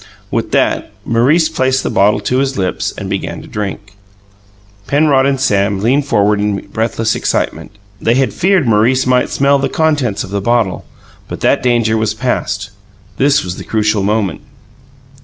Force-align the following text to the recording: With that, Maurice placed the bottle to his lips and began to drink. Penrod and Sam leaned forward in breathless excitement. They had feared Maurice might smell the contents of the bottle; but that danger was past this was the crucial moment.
With 0.31 0.49
that, 0.51 0.89
Maurice 1.05 1.47
placed 1.47 1.83
the 1.83 1.91
bottle 1.91 2.19
to 2.21 2.39
his 2.39 2.57
lips 2.57 2.91
and 2.97 3.07
began 3.07 3.43
to 3.43 3.47
drink. 3.47 3.93
Penrod 4.87 5.27
and 5.27 5.39
Sam 5.39 5.79
leaned 5.79 6.07
forward 6.07 6.39
in 6.39 6.65
breathless 6.69 7.13
excitement. 7.13 7.77
They 8.01 8.15
had 8.15 8.33
feared 8.33 8.67
Maurice 8.67 9.05
might 9.05 9.29
smell 9.29 9.59
the 9.59 9.69
contents 9.69 10.23
of 10.23 10.31
the 10.31 10.41
bottle; 10.41 10.85
but 11.27 11.41
that 11.41 11.61
danger 11.61 11.97
was 11.97 12.15
past 12.15 12.71
this 13.17 13.43
was 13.43 13.57
the 13.57 13.63
crucial 13.63 14.01
moment. 14.01 14.41